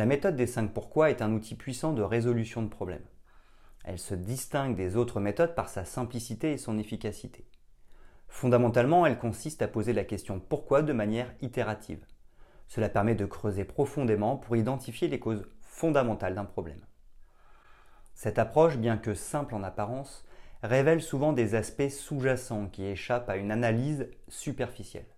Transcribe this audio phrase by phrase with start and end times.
[0.00, 3.04] La méthode des 5 pourquoi est un outil puissant de résolution de problèmes.
[3.84, 7.44] Elle se distingue des autres méthodes par sa simplicité et son efficacité.
[8.26, 12.02] Fondamentalement, elle consiste à poser la question pourquoi de manière itérative.
[12.66, 16.80] Cela permet de creuser profondément pour identifier les causes fondamentales d'un problème.
[18.14, 20.24] Cette approche, bien que simple en apparence,
[20.62, 25.12] révèle souvent des aspects sous-jacents qui échappent à une analyse superficielle.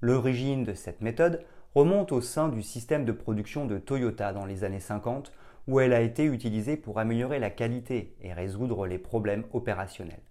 [0.00, 4.64] L'origine de cette méthode remonte au sein du système de production de Toyota dans les
[4.64, 5.32] années 50,
[5.68, 10.22] où elle a été utilisée pour améliorer la qualité et résoudre les problèmes opérationnels.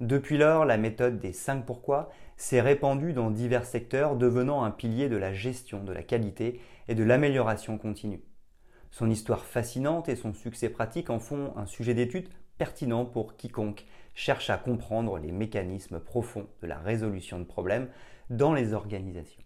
[0.00, 5.10] Depuis lors, la méthode des 5 pourquoi s'est répandue dans divers secteurs, devenant un pilier
[5.10, 8.22] de la gestion de la qualité et de l'amélioration continue.
[8.90, 13.84] Son histoire fascinante et son succès pratique en font un sujet d'étude pertinent pour quiconque
[14.14, 17.88] cherche à comprendre les mécanismes profonds de la résolution de problèmes
[18.30, 19.42] dans les organisations.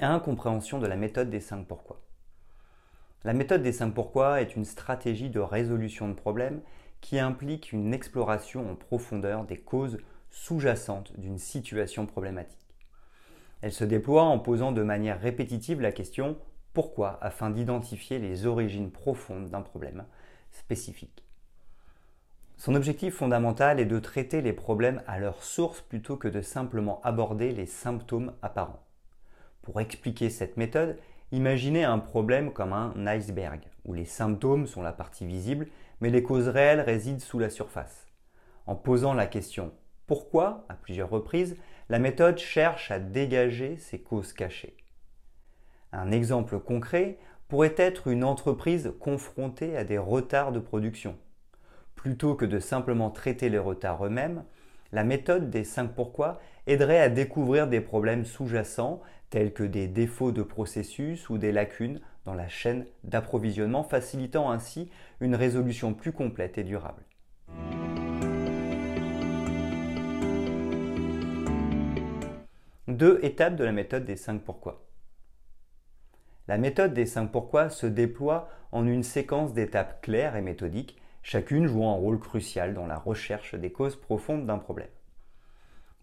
[0.00, 2.00] Incompréhension de la méthode des 5 pourquoi.
[3.24, 6.60] La méthode des 5 pourquoi est une stratégie de résolution de problèmes
[7.00, 9.98] qui implique une exploration en profondeur des causes
[10.30, 12.76] sous-jacentes d'une situation problématique.
[13.60, 16.38] Elle se déploie en posant de manière répétitive la question
[16.74, 17.18] pourquoi?
[17.20, 20.04] afin d'identifier les origines profondes d'un problème
[20.52, 21.24] spécifique.
[22.56, 27.00] Son objectif fondamental est de traiter les problèmes à leur source plutôt que de simplement
[27.02, 28.87] aborder les symptômes apparents.
[29.62, 30.98] Pour expliquer cette méthode,
[31.32, 35.68] imaginez un problème comme un iceberg, où les symptômes sont la partie visible,
[36.00, 38.06] mais les causes réelles résident sous la surface.
[38.66, 39.72] En posant la question
[40.08, 40.64] pourquoi?
[40.70, 41.56] à plusieurs reprises,
[41.90, 44.74] la méthode cherche à dégager ces causes cachées.
[45.92, 51.14] Un exemple concret pourrait être une entreprise confrontée à des retards de production.
[51.94, 54.44] Plutôt que de simplement traiter les retards eux-mêmes,
[54.92, 60.32] la méthode des 5 pourquoi aiderait à découvrir des problèmes sous-jacents tels que des défauts
[60.32, 64.90] de processus ou des lacunes dans la chaîne d'approvisionnement, facilitant ainsi
[65.20, 67.02] une résolution plus complète et durable.
[72.86, 74.86] Deux étapes de la méthode des 5 pourquoi.
[76.48, 81.66] La méthode des 5 pourquoi se déploie en une séquence d'étapes claires et méthodiques chacune
[81.66, 84.88] jouant un rôle crucial dans la recherche des causes profondes d'un problème.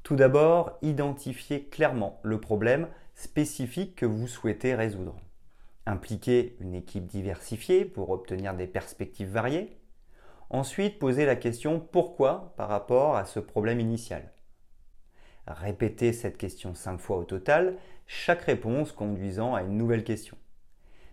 [0.03, 5.15] Tout d'abord, identifiez clairement le problème spécifique que vous souhaitez résoudre.
[5.85, 9.77] Impliquez une équipe diversifiée pour obtenir des perspectives variées.
[10.49, 14.31] Ensuite, posez la question pourquoi par rapport à ce problème initial?
[15.47, 17.77] Répétez cette question cinq fois au total,
[18.07, 20.37] chaque réponse conduisant à une nouvelle question.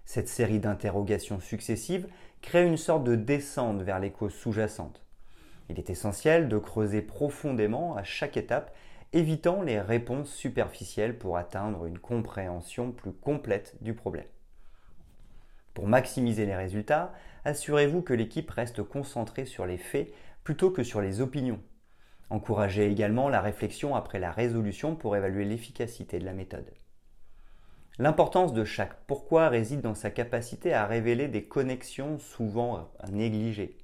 [0.05, 2.09] Cette série d'interrogations successives
[2.41, 5.03] crée une sorte de descente vers les causes sous-jacentes.
[5.69, 8.75] Il est essentiel de creuser profondément à chaque étape,
[9.13, 14.27] évitant les réponses superficielles pour atteindre une compréhension plus complète du problème.
[15.75, 17.13] Pour maximiser les résultats,
[17.45, 20.13] assurez-vous que l'équipe reste concentrée sur les faits
[20.45, 21.61] plutôt que sur les opinions.
[22.31, 26.73] Encouragez également la réflexion après la résolution pour évaluer l'efficacité de la méthode.
[27.99, 33.77] L'importance de chaque pourquoi réside dans sa capacité à révéler des connexions souvent négligées.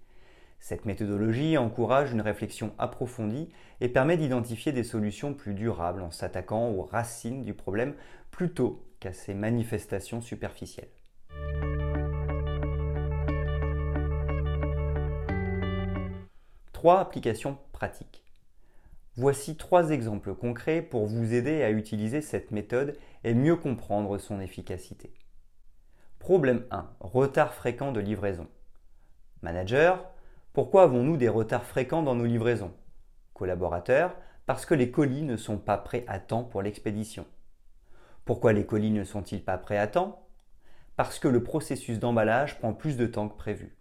[0.60, 3.48] Cette méthodologie encourage une réflexion approfondie
[3.80, 7.94] et permet d'identifier des solutions plus durables en s'attaquant aux racines du problème
[8.30, 10.88] plutôt qu'à ses manifestations superficielles.
[16.72, 18.25] Trois applications pratiques.
[19.16, 24.40] Voici trois exemples concrets pour vous aider à utiliser cette méthode et mieux comprendre son
[24.40, 25.12] efficacité.
[26.20, 26.88] Problème 1.
[27.00, 28.46] Retard fréquent de livraison.
[29.43, 30.08] Manager,
[30.58, 32.72] pourquoi avons-nous des retards fréquents dans nos livraisons?
[33.32, 37.26] Collaborateur, parce que les colis ne sont pas prêts à temps pour l'expédition.
[38.25, 40.26] Pourquoi les colis ne sont-ils pas prêts à temps?
[40.96, 43.78] Parce que le processus d'emballage prend plus de temps que prévu.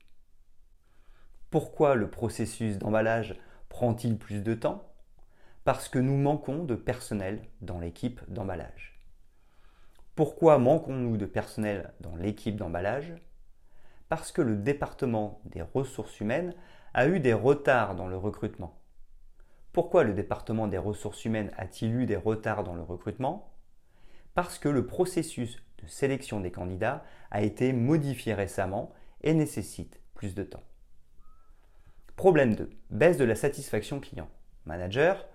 [1.49, 3.39] Pourquoi le processus d'emballage
[3.69, 4.87] prend-il plus de temps?
[5.63, 9.01] Parce que nous manquons de personnel dans l'équipe d'emballage.
[10.13, 13.15] Pourquoi manquons-nous de personnel dans l'équipe d'emballage?
[14.09, 16.53] Parce que le département des ressources humaines
[16.93, 18.79] a eu des retards dans le recrutement.
[19.73, 23.53] Pourquoi le département des ressources humaines a-t-il eu des retards dans le recrutement?
[24.33, 30.33] Parce que le processus de sélection des candidats a été modifié récemment et nécessite plus
[30.33, 30.63] de temps.
[32.15, 32.69] Problème 2.
[32.89, 34.29] Baisse de la satisfaction client.
[34.65, 35.27] Manager,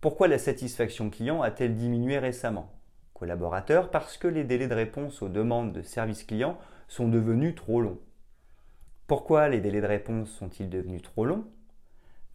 [0.00, 2.72] pourquoi la satisfaction client a-t-elle diminué récemment?
[3.12, 6.56] Collaborateur, parce que les délais de réponse aux demandes de service client
[6.88, 8.00] sont devenus trop longs.
[9.10, 11.44] Pourquoi les délais de réponse sont-ils devenus trop longs?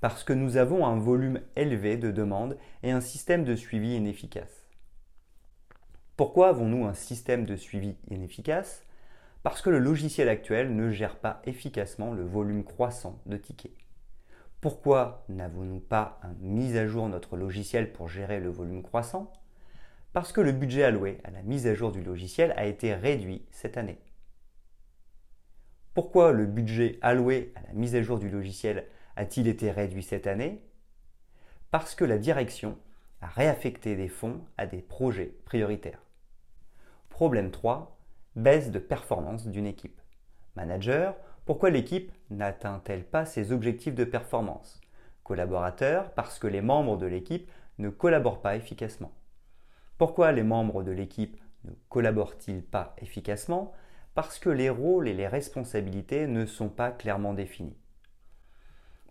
[0.02, 4.68] Parce que nous avons un volume élevé de demandes et un système de suivi inefficace.
[6.18, 8.84] Pourquoi avons-nous un système de suivi inefficace?
[9.42, 13.72] Parce que le logiciel actuel ne gère pas efficacement le volume croissant de tickets.
[14.60, 19.32] Pourquoi n'avons-nous pas mis à jour notre logiciel pour gérer le volume croissant?
[20.12, 23.46] Parce que le budget alloué à la mise à jour du logiciel a été réduit
[23.50, 23.98] cette année.
[25.96, 30.28] Pourquoi le budget alloué à la mise à jour du logiciel a-t-il été réduit cette
[30.28, 30.62] année?
[31.72, 32.78] Parce que la direction
[33.22, 36.04] a réaffecté des fonds à des projets prioritaires.
[37.08, 37.98] Problème 3.
[38.36, 40.02] Baisse de performance d'une équipe.
[40.58, 41.16] Manager,
[41.46, 44.82] pourquoi l'équipe n'atteint-elle pas ses objectifs de performance?
[45.24, 49.14] Collaborateurs, parce que les membres de l'équipe ne collaborent pas efficacement.
[49.98, 53.72] Pourquoi les membres de l'équipe ne collaborent-ils pas efficacement?
[54.16, 57.76] Parce que les rôles et les responsabilités ne sont pas clairement définis.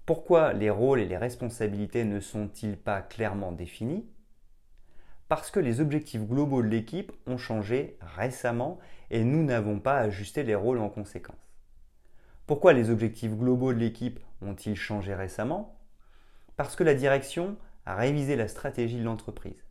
[0.07, 4.09] Pourquoi les rôles et les responsabilités ne sont-ils pas clairement définis?
[5.29, 8.79] Parce que les objectifs globaux de l'équipe ont changé récemment
[9.11, 11.55] et nous n'avons pas ajusté les rôles en conséquence.
[12.47, 15.79] Pourquoi les objectifs globaux de l'équipe ont-ils changé récemment?
[16.57, 19.67] Parce que la direction a révisé la stratégie de l'entreprise.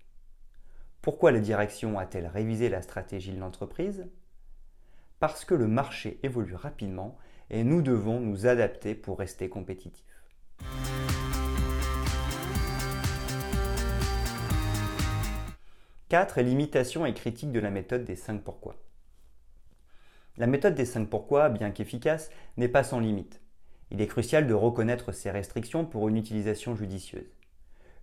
[1.01, 4.06] Pourquoi la direction a-t-elle révisé la stratégie de l'entreprise?
[5.24, 7.18] Parce que le marché évolue rapidement
[7.50, 10.04] et nous devons nous adapter pour rester compétitifs.
[16.10, 18.75] Quatre limitations et critiques de la méthode des 5 pourquoi.
[20.36, 23.40] La méthode des 5 pourquoi, bien qu'efficace, n'est pas sans limite.
[23.92, 27.34] Il est crucial de reconnaître ces restrictions pour une utilisation judicieuse.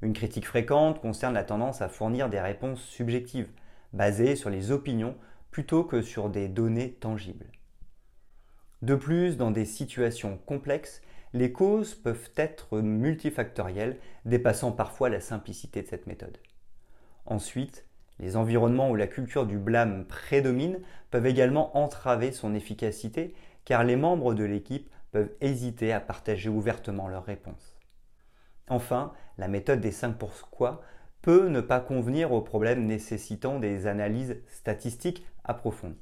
[0.00, 3.50] Une critique fréquente concerne la tendance à fournir des réponses subjectives,
[3.92, 5.16] basées sur les opinions
[5.50, 7.50] plutôt que sur des données tangibles.
[8.82, 11.02] De plus, dans des situations complexes,
[11.32, 16.38] les causes peuvent être multifactorielles, dépassant parfois la simplicité de cette méthode.
[17.26, 17.86] Ensuite,
[18.18, 20.80] les environnements où la culture du blâme prédomine
[21.10, 27.08] peuvent également entraver son efficacité car les membres de l'équipe peuvent hésiter à partager ouvertement
[27.08, 27.76] leurs réponses.
[28.68, 30.82] Enfin, la méthode des 5 pourquoi
[31.22, 36.00] peut ne pas convenir aux problèmes nécessitant des analyses statistiques approfondies.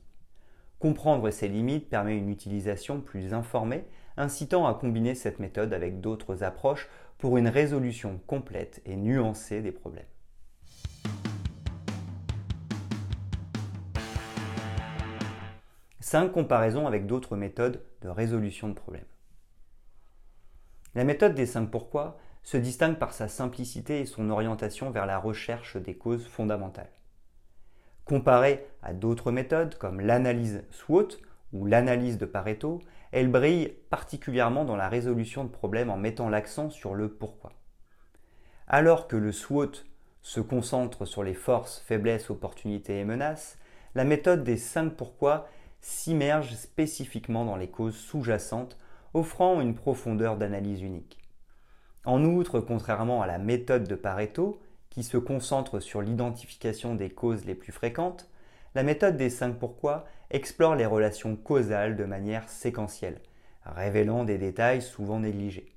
[0.79, 3.85] Comprendre ses limites permet une utilisation plus informée,
[4.17, 6.89] incitant à combiner cette méthode avec d'autres approches
[7.19, 10.05] pour une résolution complète et nuancée des problèmes.
[16.01, 19.05] 5 comparaisons avec d'autres méthodes de résolution de problèmes.
[20.95, 25.19] La méthode des 5 pourquoi se distingue par sa simplicité et son orientation vers la
[25.19, 26.89] recherche des causes fondamentales.
[28.07, 31.09] Comparée à d'autres méthodes comme l'analyse SWOT
[31.53, 32.81] ou l'analyse de Pareto,
[33.13, 37.53] elle brille particulièrement dans la résolution de problèmes en mettant l'accent sur le pourquoi.
[38.67, 39.85] Alors que le SWOT
[40.23, 43.59] se concentre sur les forces, faiblesses, opportunités et menaces,
[43.95, 45.49] la méthode des 5 pourquoi
[45.83, 48.79] s'immerge spécifiquement dans les causes sous-jacentes,
[49.13, 51.28] offrant une profondeur d'analyse unique.
[52.09, 57.45] En outre, contrairement à la méthode de Pareto, qui se concentre sur l'identification des causes
[57.45, 58.31] les plus fréquentes,
[58.75, 63.21] la méthode des 5 pourquoi explore les relations causales de manière séquentielle,
[63.63, 65.77] révélant des détails souvent négligés.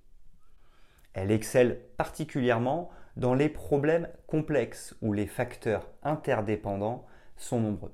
[1.11, 7.93] Elle excelle particulièrement dans les problèmes complexes où les facteurs interdépendants sont nombreux.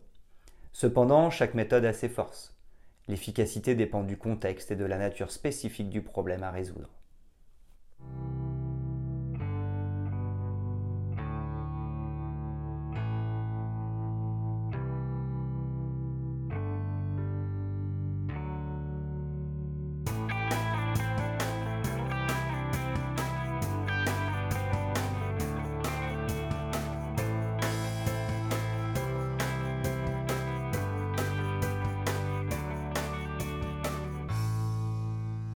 [0.73, 2.55] Cependant, chaque méthode a ses forces.
[3.07, 6.91] L'efficacité dépend du contexte et de la nature spécifique du problème à résoudre.